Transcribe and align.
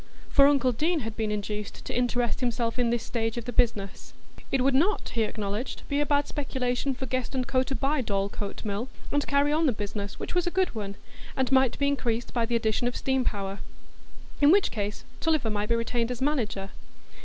For 0.29 0.47
uncle 0.47 0.71
Deane 0.71 1.01
had 1.01 1.15
been 1.15 1.29
induced 1.29 1.85
to 1.85 1.95
interest 1.95 2.39
himself 2.39 2.79
in 2.79 2.89
this 2.89 3.03
stage 3.03 3.37
of 3.37 3.45
the 3.45 3.53
business. 3.53 4.15
It 4.51 4.61
would 4.61 4.73
not, 4.73 5.09
he 5.09 5.21
acknowledged, 5.21 5.83
be 5.89 5.99
a 6.01 6.07
bad 6.07 6.27
speculation 6.27 6.95
for 6.95 7.05
Guest 7.05 7.35
& 7.41 7.47
Co. 7.47 7.61
to 7.61 7.75
buy 7.75 8.01
Dorlcote 8.01 8.65
Mill, 8.65 8.89
and 9.11 9.27
carry 9.27 9.51
on 9.53 9.67
the 9.67 9.71
business, 9.71 10.19
which 10.19 10.33
was 10.33 10.47
a 10.47 10.49
good 10.49 10.73
one, 10.73 10.95
and 11.37 11.51
might 11.51 11.77
be 11.77 11.85
increased 11.87 12.33
by 12.33 12.47
the 12.47 12.55
addition 12.55 12.87
of 12.87 12.95
steam 12.97 13.23
power; 13.23 13.59
in 14.41 14.49
which 14.51 14.71
case 14.71 15.03
Tulliver 15.19 15.51
might 15.51 15.69
be 15.69 15.75
retained 15.75 16.09
as 16.09 16.19
manager. 16.19 16.71